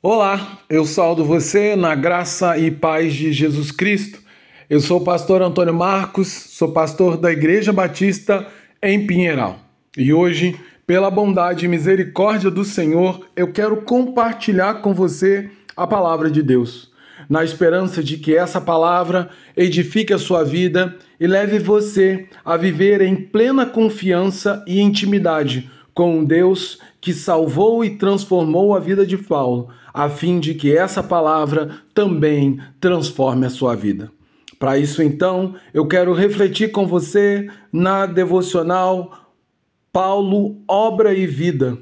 Olá, 0.00 0.60
eu 0.70 0.84
saldo 0.84 1.24
você 1.24 1.74
na 1.74 1.92
graça 1.92 2.56
e 2.56 2.70
paz 2.70 3.12
de 3.12 3.32
Jesus 3.32 3.72
Cristo. 3.72 4.20
Eu 4.70 4.78
sou 4.78 5.00
o 5.00 5.04
pastor 5.04 5.42
Antônio 5.42 5.74
Marcos, 5.74 6.28
sou 6.28 6.70
pastor 6.70 7.16
da 7.16 7.32
Igreja 7.32 7.72
Batista 7.72 8.46
em 8.80 9.04
Pinheiral. 9.08 9.58
E 9.96 10.12
hoje, 10.12 10.54
pela 10.86 11.10
bondade 11.10 11.64
e 11.64 11.68
misericórdia 11.68 12.48
do 12.48 12.62
Senhor, 12.62 13.26
eu 13.34 13.50
quero 13.50 13.78
compartilhar 13.78 14.74
com 14.82 14.94
você 14.94 15.50
a 15.76 15.84
palavra 15.84 16.30
de 16.30 16.44
Deus, 16.44 16.92
na 17.28 17.42
esperança 17.42 18.00
de 18.00 18.18
que 18.18 18.36
essa 18.36 18.60
palavra 18.60 19.28
edifique 19.56 20.14
a 20.14 20.18
sua 20.18 20.44
vida 20.44 20.94
e 21.18 21.26
leve 21.26 21.58
você 21.58 22.28
a 22.44 22.56
viver 22.56 23.00
em 23.00 23.16
plena 23.16 23.66
confiança 23.66 24.62
e 24.64 24.80
intimidade 24.80 25.68
com 25.98 26.24
Deus 26.24 26.78
que 27.00 27.12
salvou 27.12 27.84
e 27.84 27.98
transformou 27.98 28.72
a 28.72 28.78
vida 28.78 29.04
de 29.04 29.18
Paulo, 29.18 29.70
a 29.92 30.08
fim 30.08 30.38
de 30.38 30.54
que 30.54 30.72
essa 30.72 31.02
palavra 31.02 31.80
também 31.92 32.60
transforme 32.78 33.44
a 33.44 33.50
sua 33.50 33.74
vida. 33.74 34.08
Para 34.60 34.78
isso, 34.78 35.02
então, 35.02 35.56
eu 35.74 35.88
quero 35.88 36.12
refletir 36.12 36.70
com 36.70 36.86
você 36.86 37.50
na 37.72 38.06
devocional 38.06 39.26
Paulo, 39.92 40.62
Obra 40.68 41.12
e 41.12 41.26
Vida, 41.26 41.76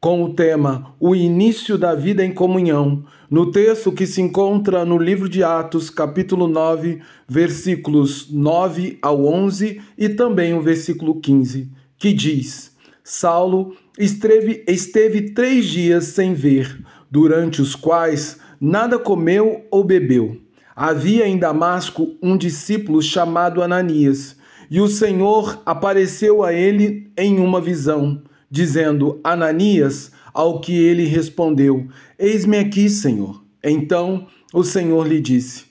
com 0.00 0.24
o 0.24 0.34
tema 0.34 0.92
O 0.98 1.14
Início 1.14 1.78
da 1.78 1.94
Vida 1.94 2.24
em 2.24 2.34
Comunhão, 2.34 3.04
no 3.30 3.52
texto 3.52 3.92
que 3.92 4.04
se 4.04 4.20
encontra 4.20 4.84
no 4.84 4.98
livro 4.98 5.28
de 5.28 5.44
Atos, 5.44 5.90
capítulo 5.90 6.48
9, 6.48 7.00
versículos 7.28 8.28
9 8.32 8.98
ao 9.00 9.24
11 9.24 9.80
e 9.96 10.08
também 10.08 10.54
o 10.54 10.60
versículo 10.60 11.20
15, 11.20 11.70
que 11.96 12.12
diz. 12.12 12.73
Saulo 13.06 13.76
esteve, 13.98 14.64
esteve 14.66 15.32
três 15.32 15.66
dias 15.66 16.04
sem 16.04 16.32
ver, 16.32 16.82
durante 17.10 17.60
os 17.60 17.74
quais 17.74 18.38
nada 18.58 18.98
comeu 18.98 19.66
ou 19.70 19.84
bebeu. 19.84 20.40
Havia 20.74 21.28
em 21.28 21.38
Damasco 21.38 22.16
um 22.22 22.34
discípulo 22.34 23.02
chamado 23.02 23.62
Ananias, 23.62 24.36
e 24.70 24.80
o 24.80 24.88
Senhor 24.88 25.60
apareceu 25.66 26.42
a 26.42 26.54
ele 26.54 27.12
em 27.14 27.38
uma 27.38 27.60
visão, 27.60 28.22
dizendo: 28.50 29.20
Ananias, 29.22 30.10
ao 30.32 30.62
que 30.62 30.74
ele 30.74 31.04
respondeu: 31.04 31.86
Eis-me 32.18 32.56
aqui, 32.56 32.88
Senhor. 32.88 33.44
Então 33.62 34.26
o 34.50 34.64
Senhor 34.64 35.06
lhe 35.06 35.20
disse: 35.20 35.66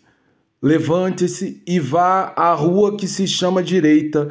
Levante-se 0.61 1.63
e 1.65 1.79
vá 1.79 2.31
à 2.35 2.53
rua 2.53 2.95
que 2.95 3.07
se 3.07 3.27
chama 3.27 3.63
Direita, 3.63 4.29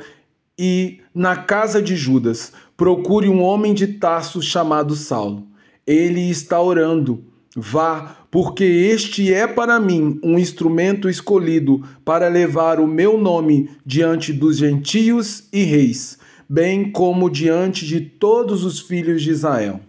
e 0.56 1.00
na 1.12 1.36
casa 1.36 1.82
de 1.82 1.96
Judas 1.96 2.52
procure 2.76 3.28
um 3.28 3.42
homem 3.42 3.74
de 3.74 3.86
Tarso 3.86 4.40
chamado 4.42 4.94
Saulo. 4.94 5.46
Ele 5.86 6.30
está 6.30 6.60
orando. 6.60 7.24
Vá, 7.54 8.16
porque 8.30 8.64
este 8.64 9.32
é 9.32 9.46
para 9.46 9.78
mim 9.78 10.18
um 10.22 10.38
instrumento 10.38 11.08
escolhido 11.08 11.82
para 12.02 12.28
levar 12.28 12.80
o 12.80 12.86
meu 12.86 13.18
nome 13.20 13.68
diante 13.84 14.32
dos 14.32 14.56
gentios 14.56 15.48
e 15.52 15.62
reis, 15.62 16.18
bem 16.48 16.90
como 16.90 17.28
diante 17.28 17.86
de 17.86 18.00
todos 18.00 18.64
os 18.64 18.80
filhos 18.80 19.22
de 19.22 19.30
Israel. 19.30 19.80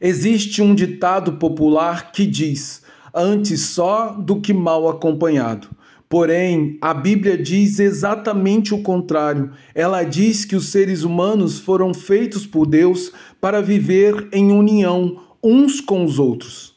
Existe 0.00 0.62
um 0.62 0.72
ditado 0.72 1.32
popular 1.32 2.12
que 2.12 2.24
diz: 2.24 2.82
antes 3.12 3.60
só 3.60 4.12
do 4.12 4.40
que 4.40 4.52
mal 4.52 4.88
acompanhado. 4.88 5.68
Porém, 6.10 6.76
a 6.80 6.92
Bíblia 6.92 7.38
diz 7.38 7.78
exatamente 7.78 8.74
o 8.74 8.82
contrário. 8.82 9.52
Ela 9.72 10.02
diz 10.02 10.44
que 10.44 10.56
os 10.56 10.66
seres 10.66 11.04
humanos 11.04 11.60
foram 11.60 11.94
feitos 11.94 12.44
por 12.44 12.66
Deus 12.66 13.12
para 13.40 13.62
viver 13.62 14.28
em 14.32 14.50
união 14.50 15.22
uns 15.40 15.80
com 15.80 16.04
os 16.04 16.18
outros. 16.18 16.74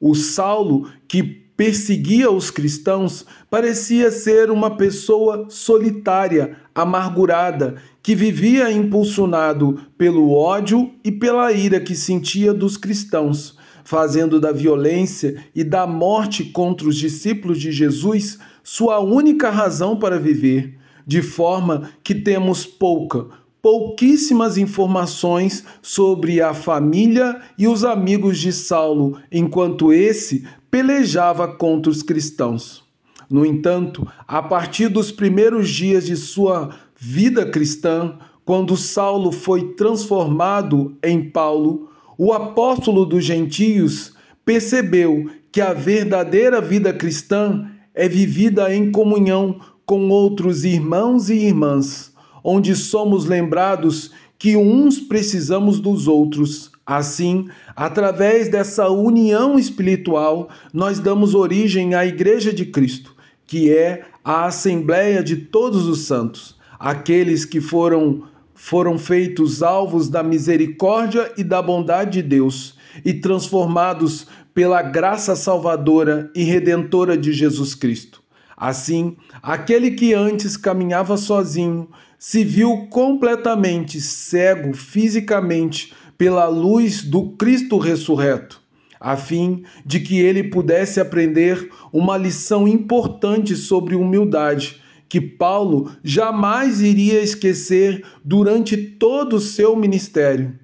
O 0.00 0.14
Saulo, 0.14 0.88
que 1.08 1.24
perseguia 1.24 2.30
os 2.30 2.52
cristãos, 2.52 3.26
parecia 3.50 4.12
ser 4.12 4.48
uma 4.48 4.76
pessoa 4.76 5.46
solitária, 5.48 6.56
amargurada, 6.72 7.82
que 8.00 8.14
vivia 8.14 8.70
impulsionado 8.70 9.80
pelo 9.98 10.32
ódio 10.32 10.92
e 11.02 11.10
pela 11.10 11.50
ira 11.50 11.80
que 11.80 11.96
sentia 11.96 12.54
dos 12.54 12.76
cristãos, 12.76 13.57
fazendo 13.88 14.38
da 14.38 14.52
violência 14.52 15.42
e 15.54 15.64
da 15.64 15.86
morte 15.86 16.44
contra 16.44 16.86
os 16.86 16.94
discípulos 16.94 17.58
de 17.58 17.72
Jesus 17.72 18.38
sua 18.62 19.00
única 19.00 19.48
razão 19.48 19.96
para 19.96 20.18
viver, 20.18 20.76
de 21.06 21.22
forma 21.22 21.88
que 22.04 22.14
temos 22.14 22.66
pouca, 22.66 23.28
pouquíssimas 23.62 24.58
informações 24.58 25.64
sobre 25.80 26.42
a 26.42 26.52
família 26.52 27.40
e 27.56 27.66
os 27.66 27.82
amigos 27.82 28.38
de 28.38 28.52
Saulo, 28.52 29.18
enquanto 29.32 29.90
esse 29.90 30.46
pelejava 30.70 31.48
contra 31.48 31.90
os 31.90 32.02
cristãos. 32.02 32.84
No 33.30 33.46
entanto, 33.46 34.06
a 34.26 34.42
partir 34.42 34.88
dos 34.88 35.10
primeiros 35.10 35.70
dias 35.70 36.04
de 36.04 36.14
sua 36.14 36.76
vida 36.94 37.46
cristã, 37.46 38.18
quando 38.44 38.76
Saulo 38.76 39.32
foi 39.32 39.72
transformado 39.72 40.94
em 41.02 41.30
Paulo, 41.30 41.88
o 42.18 42.32
apóstolo 42.32 43.06
dos 43.06 43.24
gentios 43.24 44.12
percebeu 44.44 45.30
que 45.52 45.60
a 45.60 45.72
verdadeira 45.72 46.60
vida 46.60 46.92
cristã 46.92 47.70
é 47.94 48.08
vivida 48.08 48.74
em 48.74 48.90
comunhão 48.90 49.60
com 49.86 50.08
outros 50.08 50.64
irmãos 50.64 51.30
e 51.30 51.34
irmãs, 51.34 52.12
onde 52.42 52.74
somos 52.74 53.24
lembrados 53.24 54.10
que 54.36 54.56
uns 54.56 54.98
precisamos 54.98 55.78
dos 55.78 56.08
outros. 56.08 56.72
Assim, 56.84 57.48
através 57.76 58.48
dessa 58.48 58.88
união 58.88 59.58
espiritual, 59.58 60.48
nós 60.72 60.98
damos 60.98 61.34
origem 61.34 61.94
à 61.94 62.04
Igreja 62.04 62.52
de 62.52 62.66
Cristo, 62.66 63.14
que 63.46 63.72
é 63.72 64.04
a 64.24 64.46
Assembleia 64.46 65.22
de 65.22 65.36
todos 65.36 65.86
os 65.86 66.00
santos, 66.00 66.56
aqueles 66.80 67.44
que 67.44 67.60
foram 67.60 68.24
foram 68.58 68.98
feitos 68.98 69.62
alvos 69.62 70.08
da 70.08 70.20
misericórdia 70.20 71.32
e 71.38 71.44
da 71.44 71.62
bondade 71.62 72.20
de 72.20 72.28
Deus 72.28 72.74
e 73.04 73.14
transformados 73.14 74.26
pela 74.52 74.82
graça 74.82 75.36
salvadora 75.36 76.28
e 76.34 76.42
redentora 76.42 77.16
de 77.16 77.32
Jesus 77.32 77.76
Cristo. 77.76 78.20
Assim, 78.56 79.16
aquele 79.40 79.92
que 79.92 80.12
antes 80.12 80.56
caminhava 80.56 81.16
sozinho 81.16 81.88
se 82.18 82.42
viu 82.42 82.88
completamente 82.90 84.00
cego 84.00 84.74
fisicamente 84.74 85.94
pela 86.18 86.48
luz 86.48 87.04
do 87.04 87.30
Cristo 87.36 87.78
ressurreto, 87.78 88.60
a 88.98 89.16
fim 89.16 89.62
de 89.86 90.00
que 90.00 90.18
ele 90.18 90.42
pudesse 90.42 90.98
aprender 90.98 91.70
uma 91.92 92.16
lição 92.16 92.66
importante 92.66 93.54
sobre 93.54 93.94
humildade 93.94 94.82
que 95.08 95.20
Paulo 95.20 95.90
jamais 96.04 96.80
iria 96.80 97.20
esquecer 97.20 98.04
durante 98.24 98.76
todo 98.76 99.36
o 99.36 99.40
seu 99.40 99.74
ministério. 99.74 100.58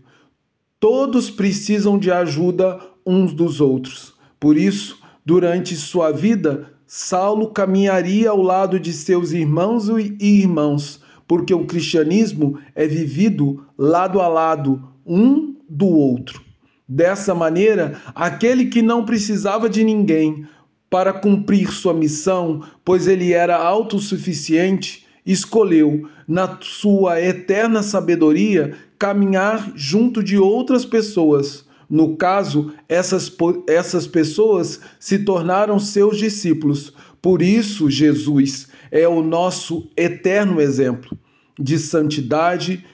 Todos 0.78 1.30
precisam 1.30 1.98
de 1.98 2.10
ajuda 2.10 2.78
uns 3.06 3.32
dos 3.32 3.60
outros. 3.60 4.14
Por 4.38 4.56
isso, 4.56 4.98
durante 5.24 5.74
sua 5.74 6.12
vida, 6.12 6.70
Saulo 6.86 7.48
caminharia 7.48 8.30
ao 8.30 8.42
lado 8.42 8.78
de 8.78 8.92
seus 8.92 9.32
irmãos 9.32 9.88
e 9.88 10.40
irmãos, 10.40 11.00
porque 11.26 11.54
o 11.54 11.64
cristianismo 11.64 12.58
é 12.74 12.86
vivido 12.86 13.64
lado 13.78 14.20
a 14.20 14.28
lado, 14.28 14.82
um 15.06 15.56
do 15.68 15.86
outro. 15.86 16.42
Dessa 16.86 17.34
maneira, 17.34 17.98
aquele 18.14 18.66
que 18.66 18.82
não 18.82 19.06
precisava 19.06 19.70
de 19.70 19.82
ninguém 19.82 20.46
para 20.94 21.12
cumprir 21.12 21.72
sua 21.72 21.92
missão, 21.92 22.62
pois 22.84 23.08
ele 23.08 23.32
era 23.32 23.56
autossuficiente, 23.56 25.04
escolheu, 25.26 26.08
na 26.28 26.56
sua 26.60 27.20
eterna 27.20 27.82
sabedoria, 27.82 28.76
caminhar 28.96 29.72
junto 29.74 30.22
de 30.22 30.38
outras 30.38 30.84
pessoas 30.84 31.66
no 31.90 32.16
caso, 32.16 32.72
essas, 32.88 33.36
essas 33.68 34.06
pessoas 34.06 34.80
se 35.00 35.18
tornaram 35.18 35.80
seus 35.80 36.16
discípulos. 36.16 36.94
Por 37.20 37.42
isso, 37.42 37.90
Jesus 37.90 38.68
é 38.92 39.08
o 39.08 39.20
nosso 39.20 39.90
eterno 39.96 40.60
exemplo 40.60 41.18
de 41.58 41.76
santidade 41.76 42.84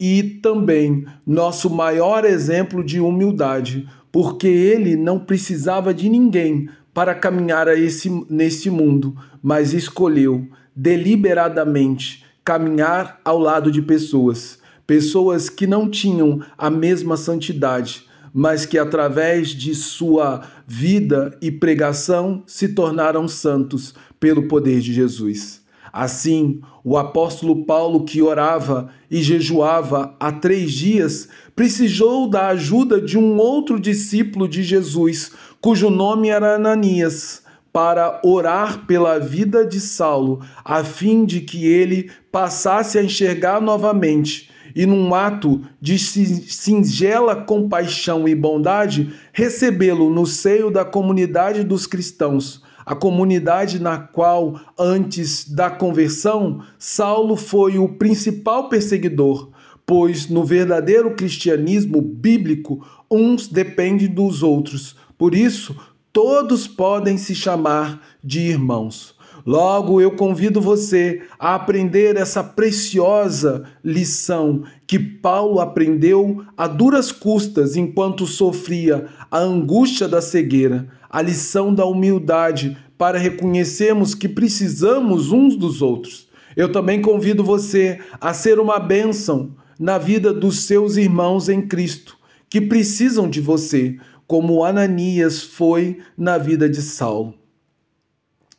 e 0.00 0.22
também 0.22 1.04
nosso 1.26 1.68
maior 1.68 2.24
exemplo 2.24 2.82
de 2.82 2.98
humildade, 2.98 3.86
porque 4.10 4.48
ele 4.48 4.96
não 4.96 5.18
precisava 5.18 5.92
de 5.92 6.08
ninguém 6.08 6.66
para 6.94 7.14
caminhar 7.14 7.68
a 7.68 7.74
esse, 7.74 8.10
nesse 8.28 8.68
mundo, 8.68 9.16
mas 9.42 9.72
escolheu 9.72 10.48
deliberadamente 10.74 12.24
caminhar 12.44 13.20
ao 13.24 13.38
lado 13.38 13.70
de 13.70 13.80
pessoas, 13.80 14.58
pessoas 14.86 15.48
que 15.48 15.66
não 15.66 15.88
tinham 15.88 16.42
a 16.58 16.68
mesma 16.68 17.16
santidade, 17.16 18.06
mas 18.34 18.66
que 18.66 18.78
através 18.78 19.48
de 19.48 19.74
sua 19.74 20.42
vida 20.66 21.36
e 21.40 21.50
pregação 21.50 22.42
se 22.46 22.68
tornaram 22.68 23.28
santos 23.28 23.94
pelo 24.18 24.48
poder 24.48 24.80
de 24.80 24.92
Jesus. 24.92 25.61
Assim, 25.92 26.60
o 26.82 26.96
apóstolo 26.96 27.66
Paulo, 27.66 28.04
que 28.04 28.22
orava 28.22 28.88
e 29.10 29.22
jejuava 29.22 30.16
há 30.18 30.32
três 30.32 30.72
dias, 30.72 31.28
precisou 31.54 32.28
da 32.28 32.48
ajuda 32.48 33.00
de 33.00 33.18
um 33.18 33.36
outro 33.36 33.78
discípulo 33.78 34.48
de 34.48 34.62
Jesus, 34.62 35.32
cujo 35.60 35.90
nome 35.90 36.28
era 36.28 36.54
Ananias, 36.54 37.42
para 37.72 38.20
orar 38.24 38.86
pela 38.86 39.18
vida 39.18 39.66
de 39.66 39.80
Saulo, 39.80 40.40
a 40.64 40.82
fim 40.82 41.24
de 41.24 41.40
que 41.40 41.66
ele 41.66 42.10
passasse 42.30 42.98
a 42.98 43.02
enxergar 43.02 43.60
novamente 43.60 44.50
e, 44.74 44.86
num 44.86 45.14
ato 45.14 45.60
de 45.80 45.98
singela 45.98 47.36
compaixão 47.36 48.28
e 48.28 48.34
bondade, 48.34 49.12
recebê-lo 49.32 50.10
no 50.10 50.26
seio 50.26 50.70
da 50.70 50.84
comunidade 50.84 51.64
dos 51.64 51.86
cristãos 51.86 52.62
a 52.84 52.94
comunidade 52.94 53.80
na 53.80 53.98
qual, 53.98 54.60
antes 54.78 55.48
da 55.48 55.70
conversão, 55.70 56.62
Saulo 56.78 57.36
foi 57.36 57.78
o 57.78 57.88
principal 57.88 58.68
perseguidor, 58.68 59.50
pois 59.86 60.28
no 60.28 60.44
verdadeiro 60.44 61.14
cristianismo 61.14 62.02
bíblico, 62.02 62.84
uns 63.10 63.46
dependem 63.46 64.08
dos 64.08 64.42
outros. 64.42 64.96
Por 65.16 65.34
isso, 65.34 65.76
todos 66.12 66.66
podem 66.66 67.16
se 67.16 67.34
chamar 67.34 68.02
de 68.22 68.40
irmãos. 68.40 69.14
Logo, 69.44 70.00
eu 70.00 70.12
convido 70.12 70.60
você 70.60 71.22
a 71.38 71.56
aprender 71.56 72.16
essa 72.16 72.44
preciosa 72.44 73.64
lição 73.84 74.62
que 74.86 74.98
Paulo 74.98 75.58
aprendeu 75.58 76.44
a 76.56 76.68
duras 76.68 77.10
custas 77.10 77.76
enquanto 77.76 78.26
sofria 78.26 79.06
a 79.30 79.38
angústia 79.38 80.06
da 80.06 80.20
cegueira, 80.20 80.86
a 81.10 81.20
lição 81.20 81.74
da 81.74 81.84
humildade 81.84 82.76
para 82.96 83.18
reconhecermos 83.18 84.14
que 84.14 84.28
precisamos 84.28 85.32
uns 85.32 85.56
dos 85.56 85.82
outros. 85.82 86.28
Eu 86.56 86.70
também 86.70 87.02
convido 87.02 87.42
você 87.42 87.98
a 88.20 88.32
ser 88.32 88.60
uma 88.60 88.78
bênção 88.78 89.56
na 89.76 89.98
vida 89.98 90.32
dos 90.32 90.66
seus 90.66 90.96
irmãos 90.96 91.48
em 91.48 91.62
Cristo, 91.62 92.16
que 92.48 92.60
precisam 92.60 93.28
de 93.28 93.40
você, 93.40 93.96
como 94.24 94.62
Ananias 94.62 95.42
foi 95.42 95.98
na 96.16 96.38
vida 96.38 96.68
de 96.68 96.80
Saulo. 96.80 97.41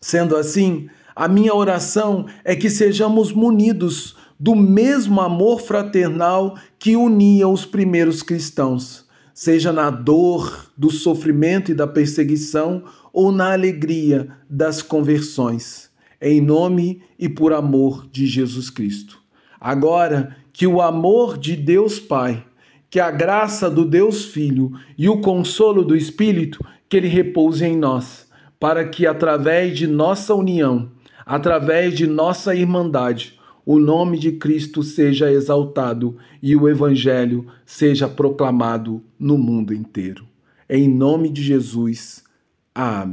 Sendo 0.03 0.35
assim, 0.35 0.89
a 1.15 1.29
minha 1.29 1.55
oração 1.55 2.25
é 2.43 2.57
que 2.57 2.69
sejamos 2.69 3.31
munidos 3.31 4.17
do 4.37 4.53
mesmo 4.53 5.21
amor 5.21 5.61
fraternal 5.61 6.57
que 6.77 6.97
unia 6.97 7.47
os 7.47 7.65
primeiros 7.65 8.21
cristãos, 8.21 9.07
seja 9.33 9.71
na 9.71 9.89
dor, 9.89 10.69
do 10.77 10.91
sofrimento 10.91 11.71
e 11.71 11.73
da 11.73 11.87
perseguição 11.87 12.83
ou 13.13 13.31
na 13.31 13.53
alegria 13.53 14.27
das 14.49 14.81
conversões, 14.81 15.89
em 16.21 16.41
nome 16.41 17.01
e 17.17 17.29
por 17.29 17.53
amor 17.53 18.05
de 18.11 18.27
Jesus 18.27 18.69
Cristo. 18.69 19.17
Agora, 19.57 20.35
que 20.51 20.67
o 20.67 20.81
amor 20.81 21.37
de 21.37 21.55
Deus 21.55 21.97
Pai, 21.97 22.45
que 22.89 22.99
a 22.99 23.09
graça 23.09 23.69
do 23.69 23.85
Deus 23.85 24.25
Filho 24.25 24.73
e 24.97 25.07
o 25.07 25.21
consolo 25.21 25.81
do 25.81 25.95
Espírito, 25.95 26.59
que 26.89 26.97
ele 26.97 27.07
repouse 27.07 27.63
em 27.63 27.77
nós 27.77 28.23
para 28.63 28.87
que 28.87 29.05
através 29.05 29.77
de 29.77 29.85
nossa 29.85 30.33
união, 30.33 30.89
através 31.25 31.93
de 31.93 32.07
nossa 32.07 32.55
irmandade, 32.55 33.37
o 33.65 33.77
nome 33.77 34.17
de 34.17 34.31
Cristo 34.31 34.81
seja 34.81 35.29
exaltado 35.29 36.15
e 36.41 36.55
o 36.55 36.69
Evangelho 36.69 37.45
seja 37.65 38.07
proclamado 38.07 39.03
no 39.19 39.37
mundo 39.37 39.73
inteiro. 39.73 40.25
Em 40.69 40.87
nome 40.87 41.27
de 41.27 41.43
Jesus. 41.43 42.23
Amém. 42.73 43.01